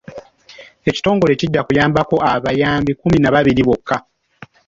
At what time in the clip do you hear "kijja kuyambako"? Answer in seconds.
1.39-2.15